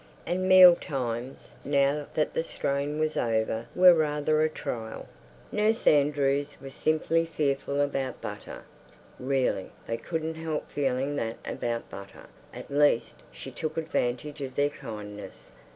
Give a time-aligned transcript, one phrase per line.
[0.25, 5.07] And meal times now that the strain was over were rather a trial.
[5.51, 8.63] Nurse Andrews was simply fearful about butter.
[9.19, 14.69] Really they couldn't help feeling that about butter, at least, she took advantage of their
[14.71, 15.51] kindness.